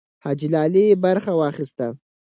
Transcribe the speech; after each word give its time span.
حاجي 0.23 0.47
لالی 0.53 0.85
برخه 1.03 1.31
واخیسته. 1.39 1.87